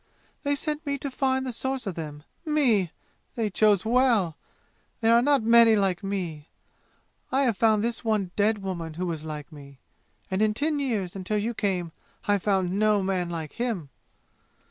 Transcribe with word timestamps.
They 0.41 0.55
sent 0.55 0.83
me 0.83 0.97
to 0.97 1.11
find 1.11 1.45
the 1.45 1.51
source 1.51 1.85
of 1.85 1.93
them. 1.93 2.23
Me! 2.43 2.91
They 3.35 3.51
chose 3.51 3.85
well! 3.85 4.35
There 4.99 5.13
are 5.13 5.21
not 5.21 5.43
many 5.43 5.75
like 5.75 6.03
me! 6.03 6.49
I 7.31 7.43
have 7.43 7.55
found 7.55 7.83
this 7.83 8.03
one 8.03 8.31
dead 8.35 8.63
woman 8.63 8.95
who 8.95 9.05
was 9.05 9.25
like 9.25 9.51
me. 9.51 9.77
And 10.31 10.41
in 10.41 10.55
ten 10.55 10.79
years, 10.79 11.15
until 11.15 11.37
you 11.37 11.53
came, 11.53 11.91
I 12.27 12.31
have 12.31 12.41
found 12.41 12.71
no 12.79 13.03
man 13.03 13.29
like 13.29 13.53
Him!" 13.53 13.89